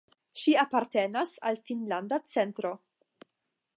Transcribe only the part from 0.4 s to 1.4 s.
Ŝi apartenas